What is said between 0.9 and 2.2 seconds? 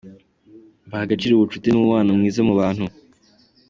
agaciro ubucuti n’umubano